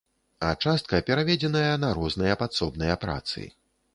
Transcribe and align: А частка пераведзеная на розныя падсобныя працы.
А 0.45 0.47
частка 0.67 1.01
пераведзеная 1.09 1.75
на 1.83 1.91
розныя 1.99 2.39
падсобныя 2.45 2.97
працы. 3.07 3.47